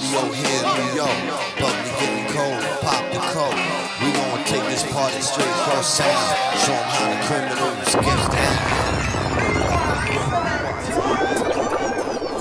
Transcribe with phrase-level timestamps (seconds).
[0.00, 1.18] studio here in New York.
[1.60, 3.54] Bubbly getting cold, pop the coat.
[4.00, 6.36] We gonna take this party straight across town.
[6.64, 8.58] Show 'em how the criminals get down.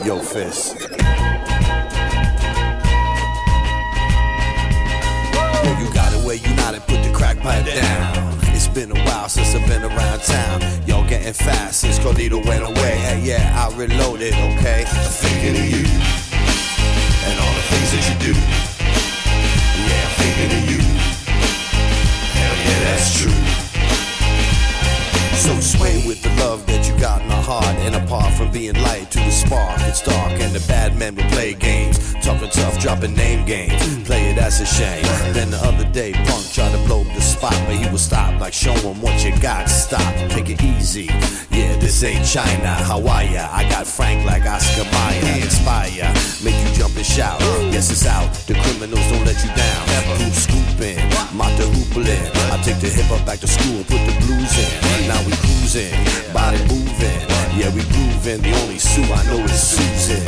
[0.05, 0.76] Yo, Fist.
[5.63, 8.40] Yo, you got it where you not and put the crack pipe down.
[8.55, 10.62] It's been a while since I've been around town.
[10.88, 12.95] Y'all getting fast since Carlito went away.
[12.98, 14.86] Hey, yeah, I reloaded, okay?
[14.88, 16.30] Thinking of you
[17.27, 18.34] and all the things that you do.
[19.88, 20.81] Yeah, I'm thinking of you.
[22.35, 23.39] Hell yeah, that's true.
[25.38, 26.51] So sway with the love
[27.52, 27.76] heart.
[27.86, 30.40] And apart from being light to the spark, it's dark.
[30.40, 31.98] And the bad men will play games.
[32.23, 33.82] Talking tough, dropping name games.
[34.08, 35.04] Play it, that's a shame.
[35.34, 38.40] Then the other day, Punk tried to blow up the spot, but he was stopped.
[38.40, 39.68] Like, show him what you got.
[39.70, 41.08] Stop, take it easy.
[41.52, 43.36] Yeah, this ain't China, Hawaii.
[43.36, 45.44] I got Frank like Oscar Mayer.
[45.44, 47.42] Inspire, make you jump and shout.
[47.73, 48.31] Yes, it's out.
[48.47, 50.61] The criminals don't let you down.
[50.82, 51.38] Who's scooping?
[51.38, 52.32] Mata hoopling.
[52.52, 55.08] I take the hip hop back to school, put the blues in.
[55.08, 55.94] Now we cruising,
[56.34, 57.22] body moving.
[57.58, 58.42] Yeah, we grooving.
[58.42, 60.26] The only Sue I know is Susan.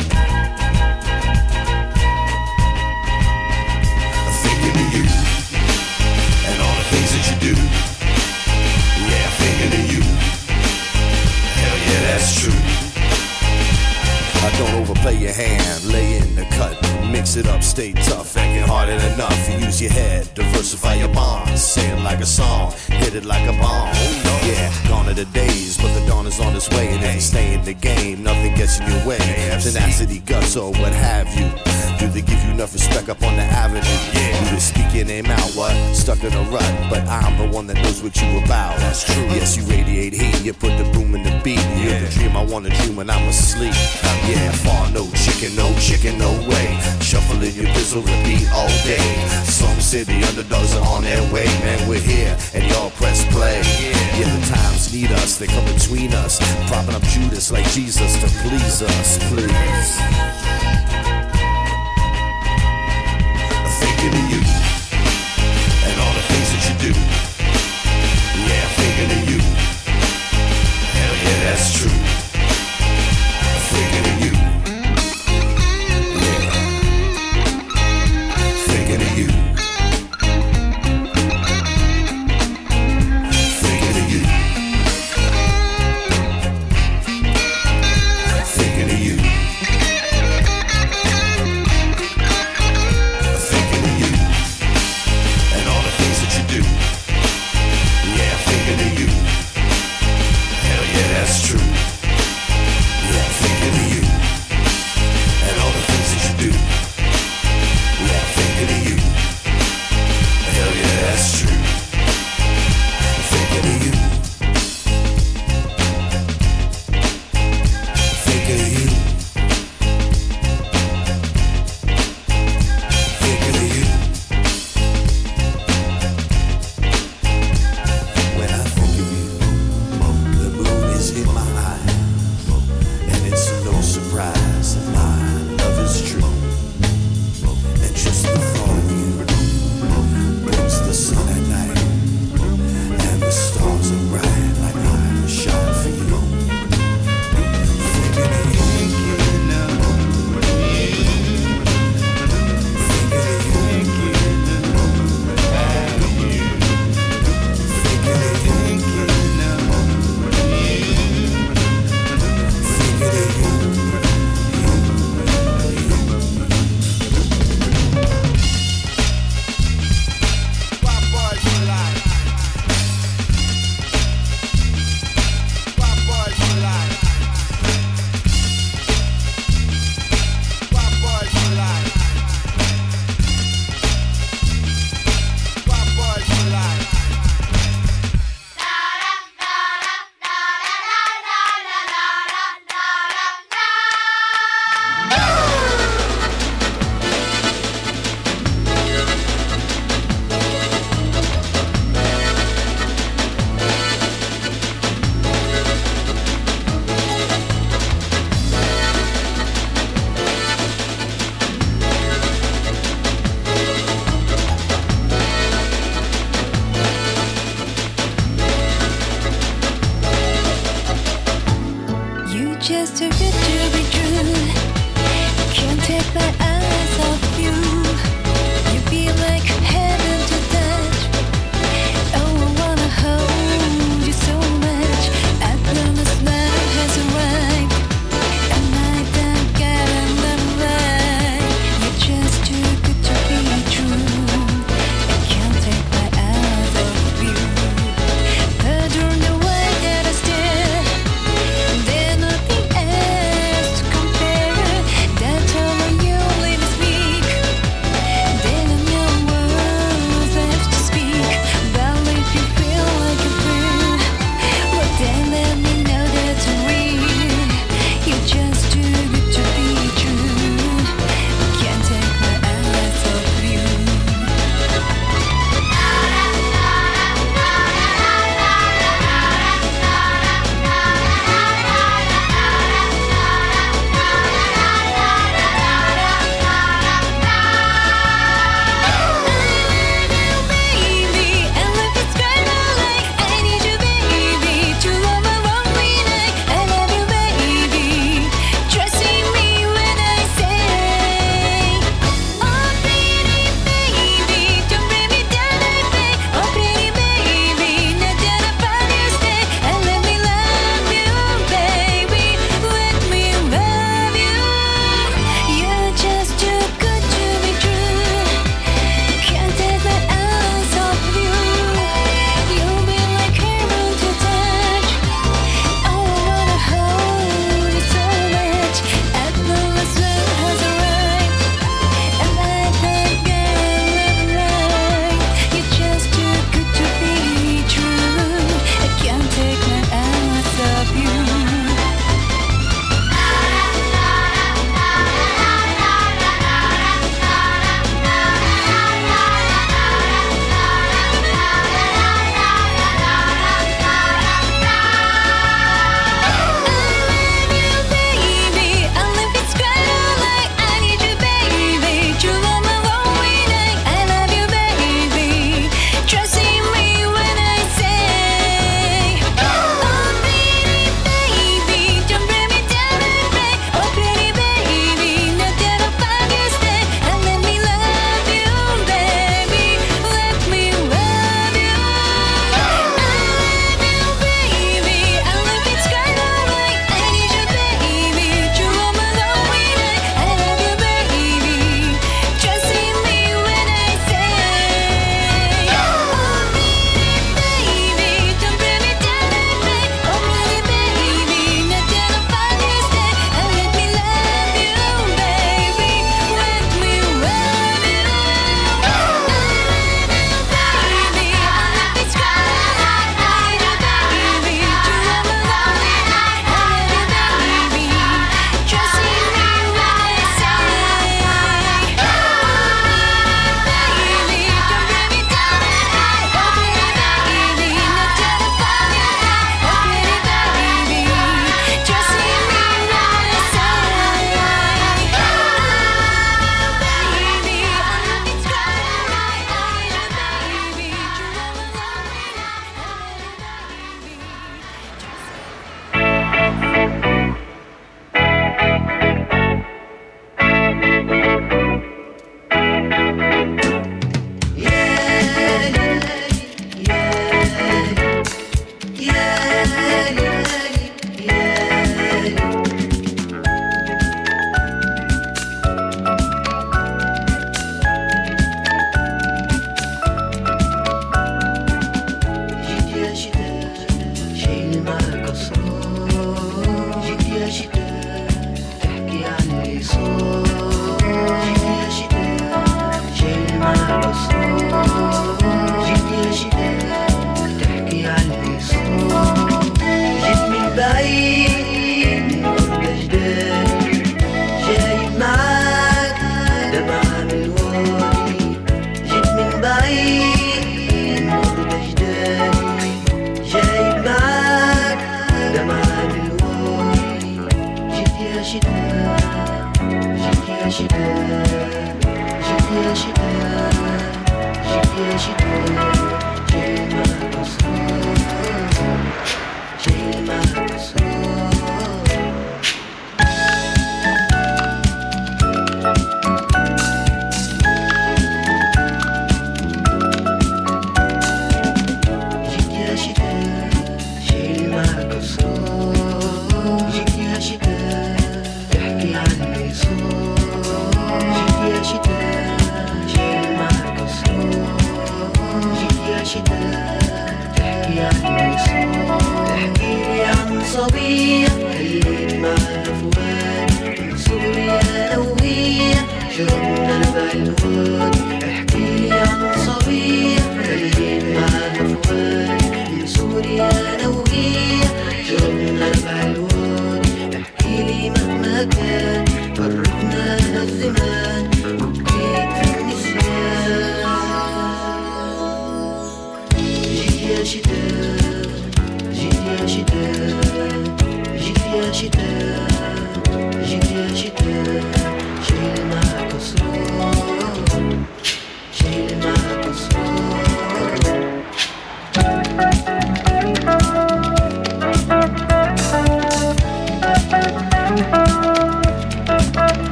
[4.42, 5.06] Thinking of you
[6.48, 7.54] and all the things that you do.
[9.10, 10.02] Yeah, thinking of you.
[11.60, 12.63] Hell yeah, that's true.
[14.58, 18.96] Don't overplay your hand, lay in the cut, mix it up, stay tough, get harder
[18.98, 19.60] than enough.
[19.60, 23.52] Use your head, diversify your bonds, say it like a song, hit it like a
[23.58, 23.92] bomb.
[24.44, 27.20] Yeah, gone are the days, but the dawn is on its way, and if you
[27.20, 29.18] stay in the game, nothing gets in your way.
[29.18, 31.63] Tenacity, guts, or what have you.
[31.98, 33.80] Do they give you enough respect up on the avenue?
[34.12, 34.44] Yeah.
[34.44, 35.50] Do they speak your name out?
[35.52, 35.74] What?
[35.94, 38.78] Stuck in a rut, but I'm the one that knows what you about.
[38.78, 39.24] That's true.
[39.34, 40.44] Yes, you radiate heat.
[40.44, 41.64] You put the boom in the beat.
[41.76, 43.74] You're the dream I wanna dream when I'm asleep.
[44.26, 46.78] Yeah, far no chicken, no chicken, no way.
[47.00, 49.04] Shuffling your bizzle repeat all day.
[49.44, 51.88] Some city underdogs are on their way, man.
[51.88, 53.60] We're here and y'all press play.
[54.18, 55.38] Yeah, the times need us.
[55.38, 56.38] They come between us,
[56.68, 60.93] propping up Judas like Jesus to please us, please.
[63.84, 64.40] Thinking of you
[65.88, 67.33] and all the things that you do.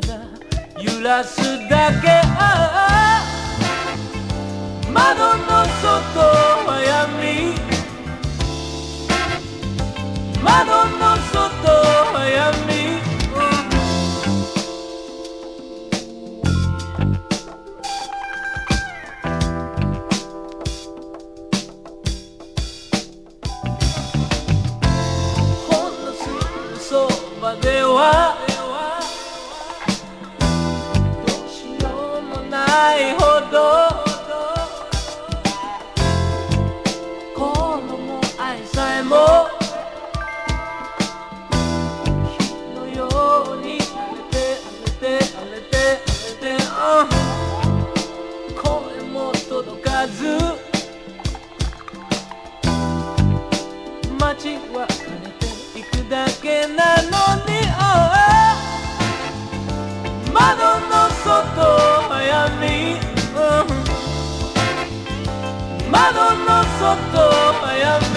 [0.00, 0.18] 体
[0.82, 2.22] 揺らすだけ。
[4.92, 6.20] 窓の外
[6.66, 7.54] は闇。
[10.42, 11.23] 窓の外
[66.84, 68.13] sotto Miami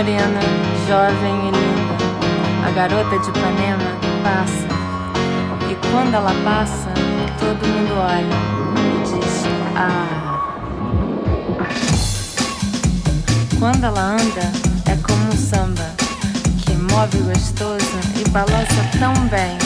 [0.00, 0.40] morena,
[0.88, 2.66] jovem e linda.
[2.66, 3.90] A garota de Ipanema
[4.22, 4.66] passa.
[5.70, 6.88] E quando ela passa,
[7.38, 8.38] todo mundo olha
[8.78, 9.44] e diz:
[9.76, 10.40] Ah.
[13.58, 14.50] Quando ela anda,
[14.90, 15.90] é como um samba
[16.64, 19.58] que move gostoso e balança tão bem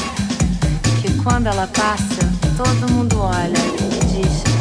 [1.00, 4.53] que quando ela passa, todo mundo olha e diz: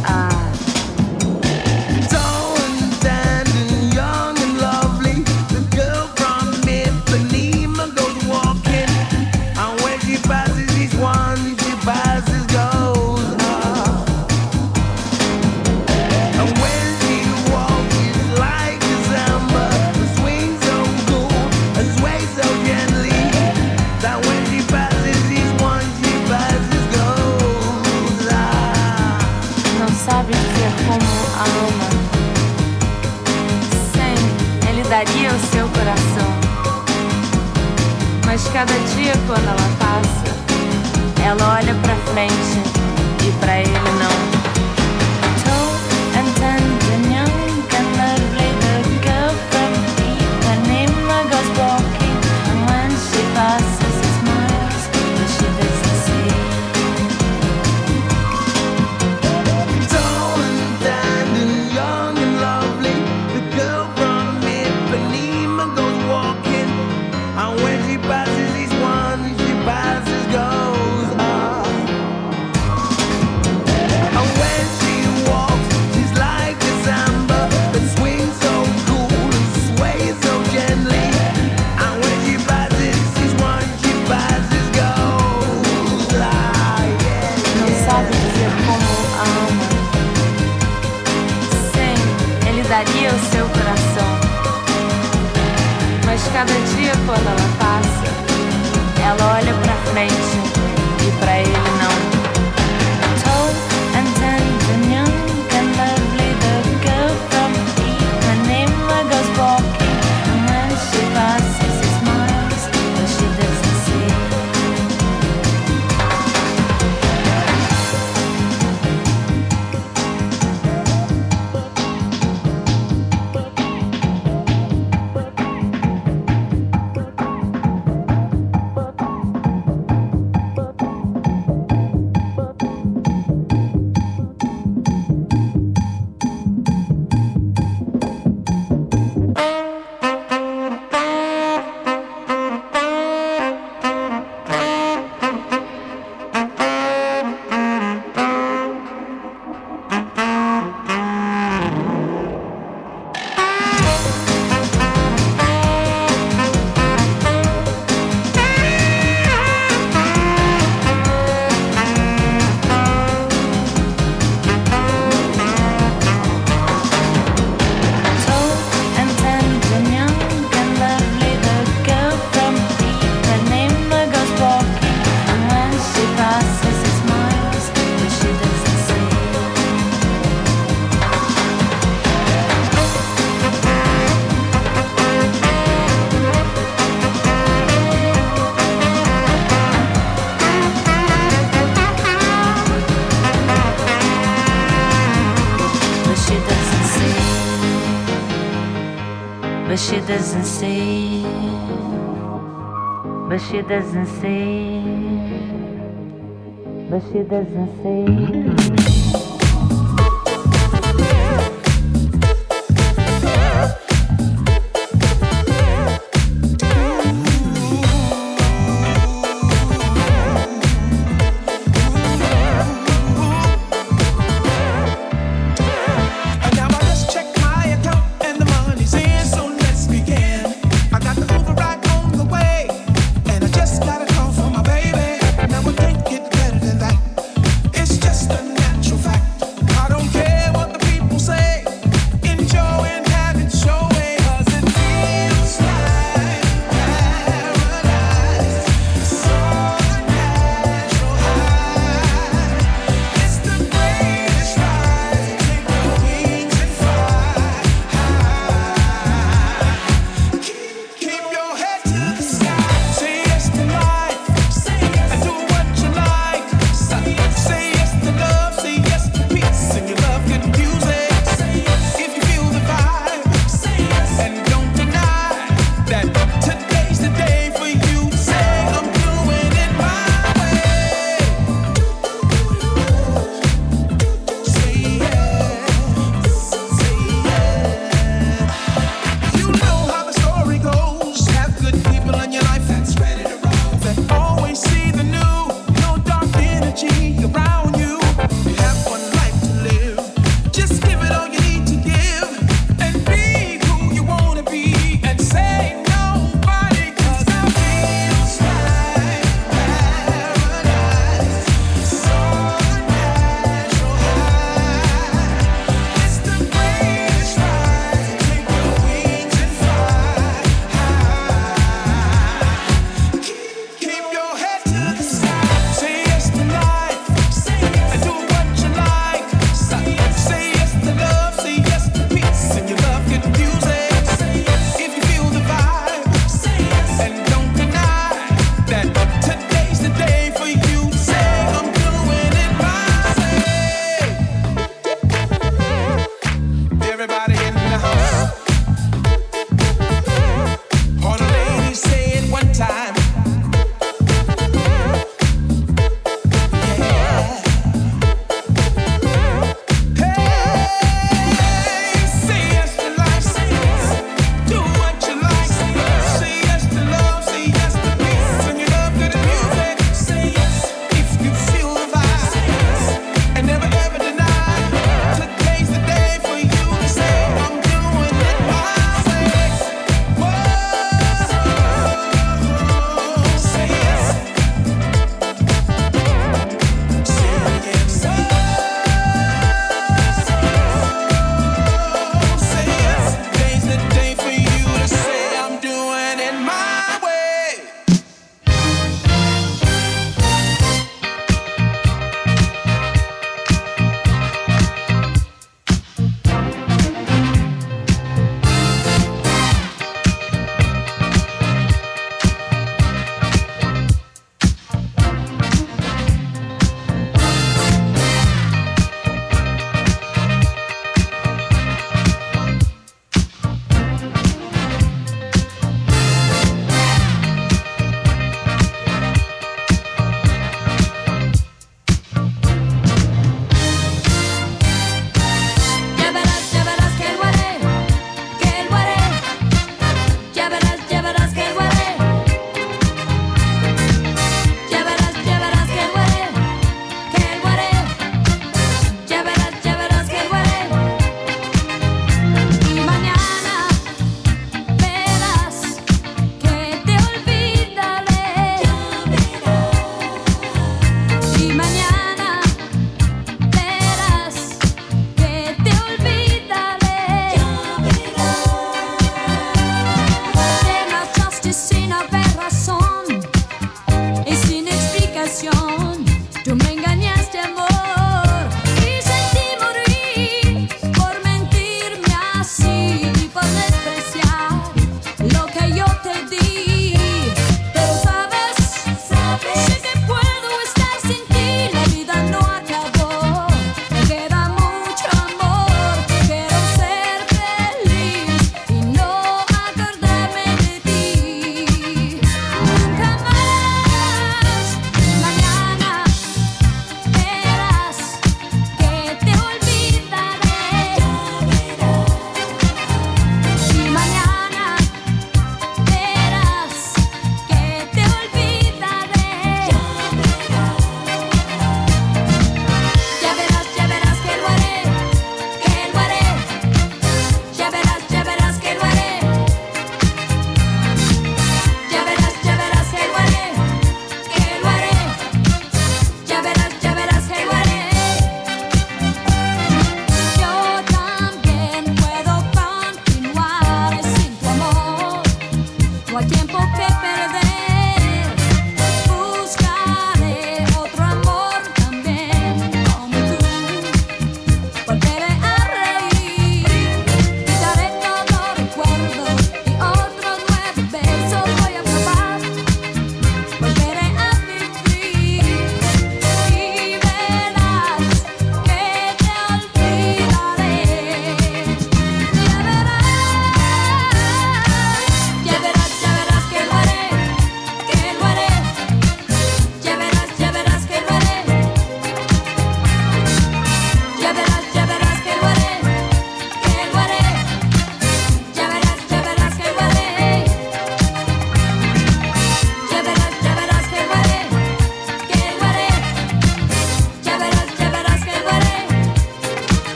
[203.67, 204.42] doesn't see.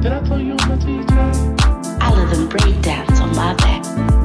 [0.00, 1.60] Did I tell you I'm a DJ?
[2.00, 3.84] I let them break dance on my back.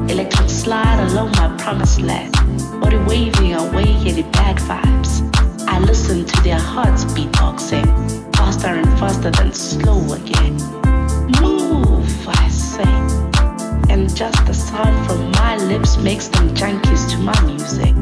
[0.09, 2.31] Electric slide along my promised land.
[2.79, 5.19] Body waving away any bad vibes.
[5.67, 7.85] I listen to their hearts beatboxing,
[8.37, 10.55] faster and faster than slow again.
[11.41, 12.87] Move, I say.
[13.91, 17.93] And just the sound from my lips makes them junkies to my music.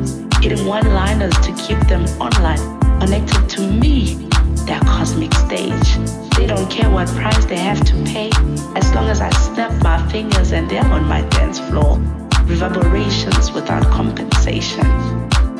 [0.44, 2.62] Hitting one liners to keep them online,
[3.00, 4.30] connected to me,
[4.66, 5.96] their cosmic stage.
[6.38, 8.30] They don't care what price they have to pay,
[8.76, 11.98] as long as I snap my fingers and they're on my dance floor.
[12.46, 14.86] Reverberations without compensation.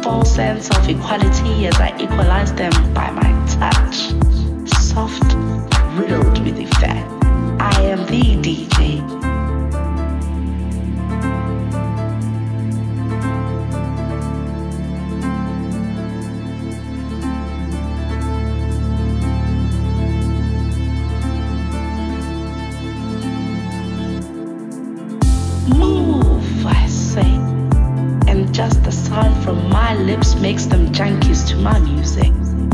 [0.02, 3.98] False sense of equality as I equalize them by my touch.
[4.70, 5.34] Soft,
[5.98, 7.08] riddled with effect.
[7.60, 8.73] I am the DJ.
[29.44, 32.32] From my lips makes them junkies to my music.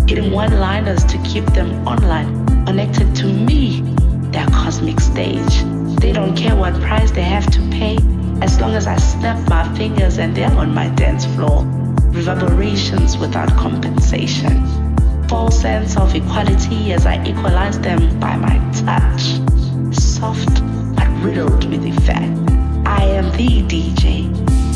[0.07, 3.81] Hitting one liners to keep them online, connected to me
[4.31, 5.63] their cosmic stage.
[5.99, 7.97] They don't care what price they have to pay,
[8.41, 11.65] as long as I snap my fingers and they're on my dance floor.
[12.11, 14.63] Reverberations without compensation.
[15.27, 19.23] False sense of equality as I equalize them by my touch.
[19.93, 20.63] Soft
[20.95, 22.31] but riddled with effect.
[22.87, 24.68] I am the DJ.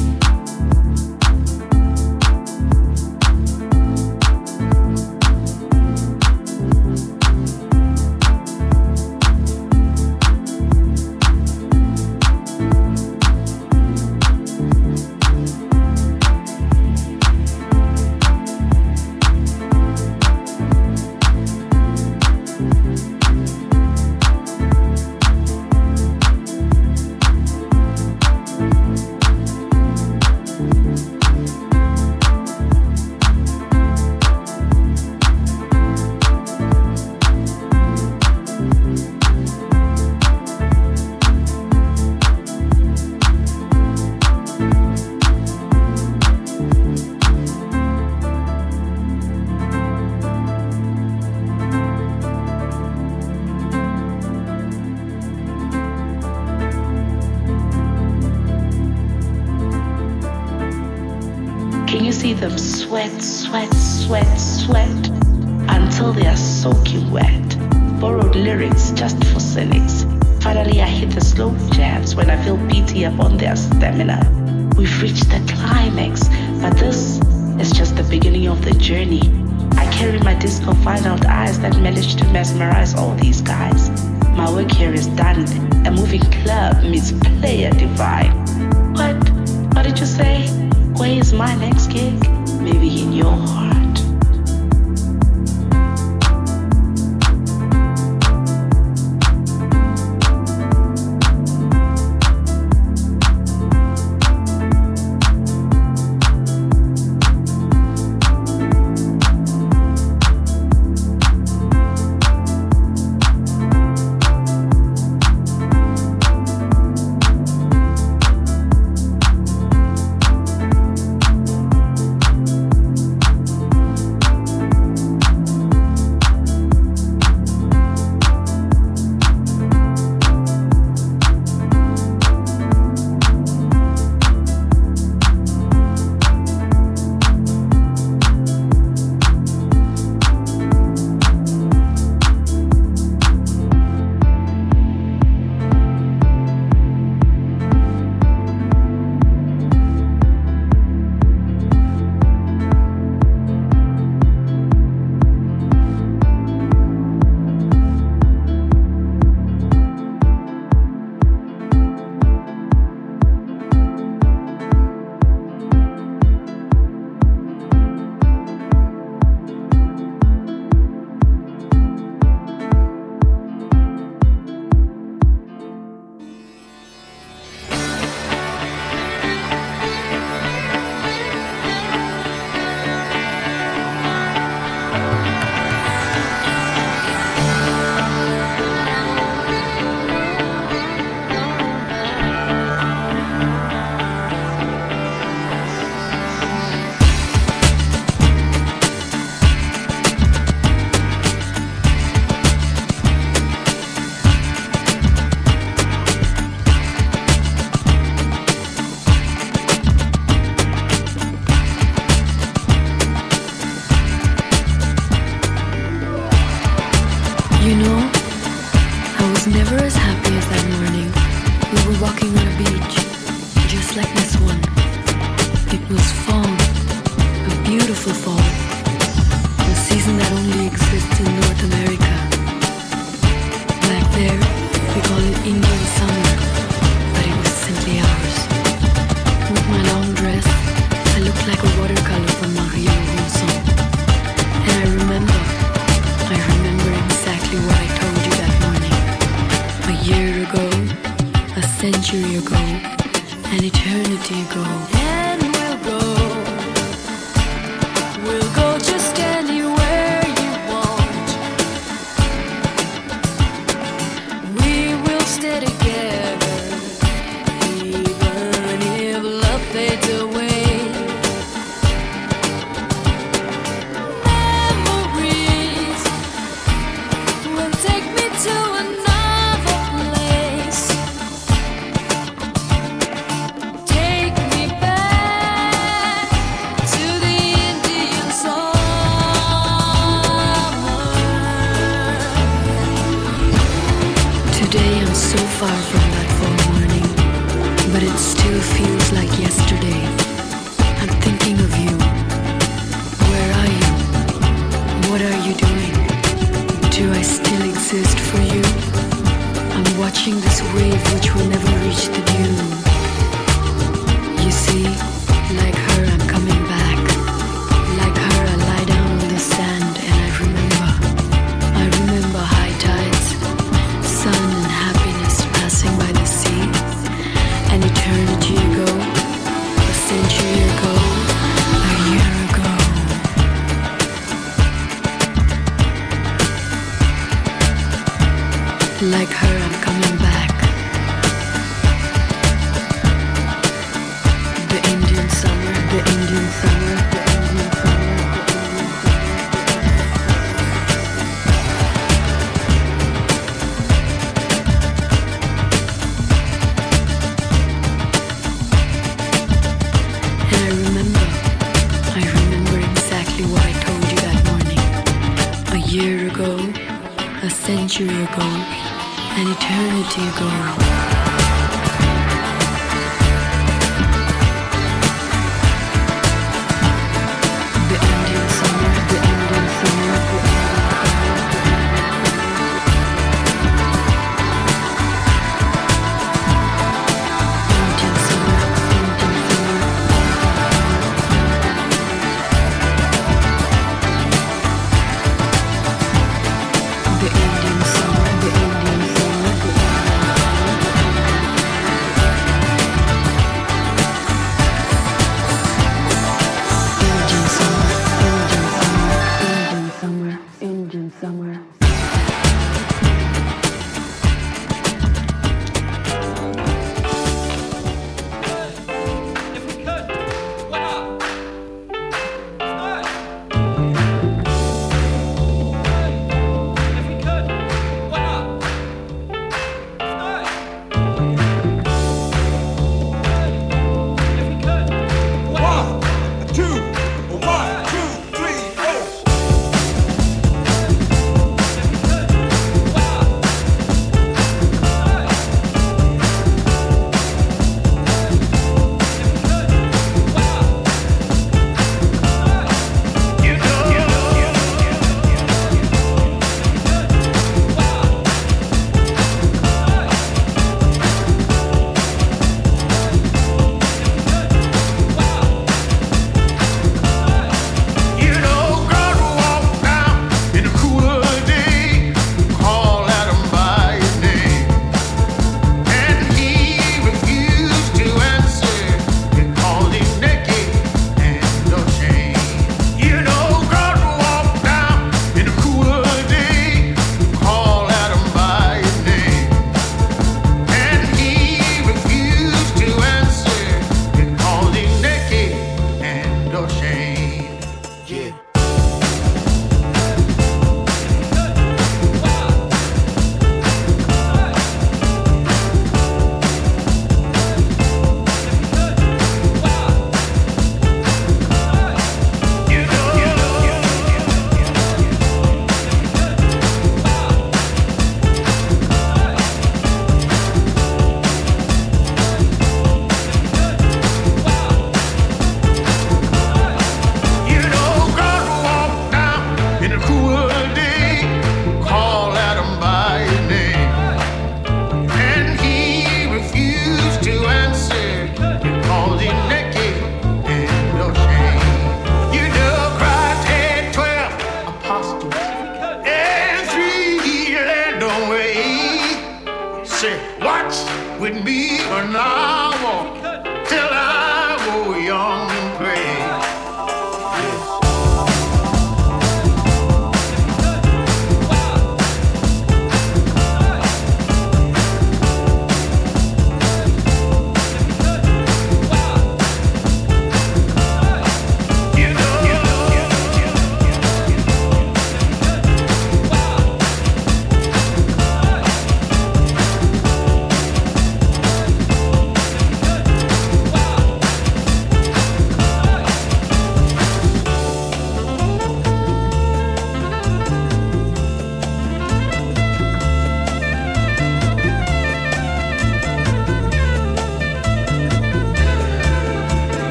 [370.16, 370.83] Eternity ago.